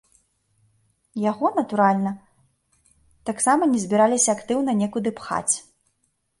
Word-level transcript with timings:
Яго, 1.29 1.51
натуральна, 1.59 2.15
таксама 3.31 3.63
не 3.77 3.85
збіраліся 3.87 4.29
актыўна 4.37 4.71
некуды 4.83 5.09
пхаць. 5.21 5.55